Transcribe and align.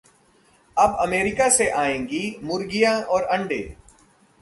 अब 0.77 0.95
अमेरिका 0.99 1.49
से 1.49 1.69
आएंगी 1.69 2.35
मुर्गियां 2.43 3.01
और 3.03 3.23
अंडें 3.37 3.75